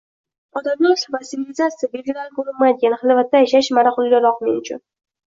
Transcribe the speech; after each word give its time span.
Odamlar 0.59 1.01
va 1.15 1.19
sivilizasiya 1.31 1.89
belgilari 1.95 2.33
ko`rinmaydigan 2.37 2.95
xilvatda 3.01 3.41
yashash 3.43 3.69
maroqliroq 3.79 4.41
men 4.47 4.57
uchun 4.63 4.81